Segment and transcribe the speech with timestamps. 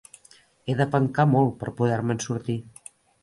[0.71, 2.57] He de pencar molt per poder-me'n sortir.